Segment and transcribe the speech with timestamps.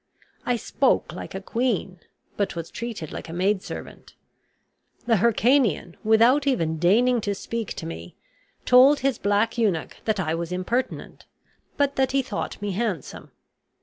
[0.47, 1.99] I spoke like a queen,
[2.35, 4.15] but was treated like a maidservant.
[5.05, 8.15] The Hircanian, without even deigning to speak to me,
[8.65, 11.27] told his black eunuch that I was impertinent,
[11.77, 13.29] but that he thought me handsome.